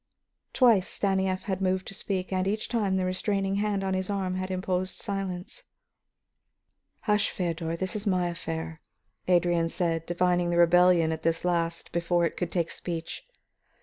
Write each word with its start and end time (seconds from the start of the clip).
Twice 0.53 0.87
Stanief 0.87 1.43
had 1.43 1.61
moved 1.61 1.85
to 1.89 1.93
speak, 1.93 2.33
and 2.33 2.47
each 2.47 2.67
time 2.69 2.97
the 2.97 3.05
restraining 3.05 3.57
hand 3.57 3.83
on 3.83 3.93
his 3.93 4.09
arm 4.09 4.33
had 4.33 4.49
imposed 4.49 4.99
silence. 4.99 5.65
"Hush, 7.01 7.29
Feodor; 7.29 7.75
this 7.75 7.95
is 7.95 8.07
my 8.07 8.27
affair," 8.27 8.81
Adrian 9.27 9.69
said, 9.69 10.07
divining 10.07 10.49
the 10.49 10.57
rebellion 10.57 11.11
at 11.11 11.21
this 11.21 11.45
last 11.45 11.91
before 11.91 12.25
it 12.25 12.35
could 12.35 12.51
take 12.51 12.71
speech. 12.71 13.27